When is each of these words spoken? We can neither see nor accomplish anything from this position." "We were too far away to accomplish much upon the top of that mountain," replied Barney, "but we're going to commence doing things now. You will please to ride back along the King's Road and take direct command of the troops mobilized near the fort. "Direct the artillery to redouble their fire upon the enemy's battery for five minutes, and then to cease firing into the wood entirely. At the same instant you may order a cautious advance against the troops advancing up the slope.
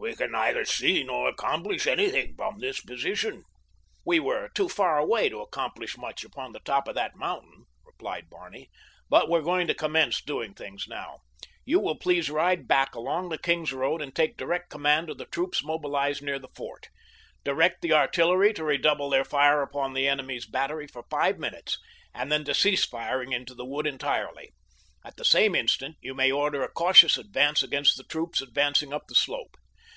We 0.00 0.14
can 0.14 0.30
neither 0.30 0.64
see 0.64 1.02
nor 1.02 1.28
accomplish 1.28 1.86
anything 1.88 2.36
from 2.36 2.60
this 2.60 2.80
position." 2.80 3.42
"We 4.06 4.20
were 4.20 4.48
too 4.54 4.68
far 4.68 4.96
away 4.96 5.28
to 5.28 5.40
accomplish 5.40 5.98
much 5.98 6.22
upon 6.22 6.52
the 6.52 6.60
top 6.60 6.86
of 6.86 6.94
that 6.94 7.16
mountain," 7.16 7.64
replied 7.84 8.30
Barney, 8.30 8.70
"but 9.10 9.28
we're 9.28 9.42
going 9.42 9.66
to 9.66 9.74
commence 9.74 10.22
doing 10.22 10.54
things 10.54 10.86
now. 10.88 11.18
You 11.64 11.80
will 11.80 11.96
please 11.96 12.26
to 12.26 12.34
ride 12.34 12.68
back 12.68 12.94
along 12.94 13.28
the 13.28 13.38
King's 13.38 13.72
Road 13.72 14.00
and 14.00 14.14
take 14.14 14.36
direct 14.36 14.70
command 14.70 15.10
of 15.10 15.18
the 15.18 15.26
troops 15.26 15.64
mobilized 15.64 16.22
near 16.22 16.38
the 16.38 16.48
fort. 16.54 16.86
"Direct 17.44 17.82
the 17.82 17.92
artillery 17.92 18.54
to 18.54 18.64
redouble 18.64 19.10
their 19.10 19.24
fire 19.24 19.62
upon 19.62 19.92
the 19.94 20.06
enemy's 20.06 20.46
battery 20.46 20.86
for 20.86 21.02
five 21.10 21.38
minutes, 21.40 21.76
and 22.14 22.30
then 22.30 22.44
to 22.44 22.54
cease 22.54 22.84
firing 22.84 23.32
into 23.32 23.52
the 23.54 23.66
wood 23.66 23.86
entirely. 23.86 24.52
At 25.04 25.16
the 25.16 25.24
same 25.24 25.56
instant 25.56 25.96
you 26.00 26.14
may 26.14 26.30
order 26.30 26.62
a 26.62 26.70
cautious 26.72 27.18
advance 27.18 27.64
against 27.64 27.96
the 27.96 28.04
troops 28.04 28.40
advancing 28.40 28.94
up 28.94 29.08
the 29.08 29.16
slope. 29.16 29.56